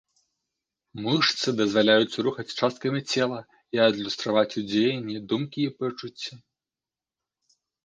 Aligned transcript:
Мышцы 1.07 1.49
дазваляюць 1.59 2.21
рухаць 2.27 2.47
часткамі 2.59 3.01
цела 3.13 3.39
і 3.79 3.83
адлюстраваць 3.87 4.57
у 4.63 4.65
дзеянні 4.73 5.17
думкі 5.35 5.59
і 5.69 5.73
пачуцці. 5.79 6.31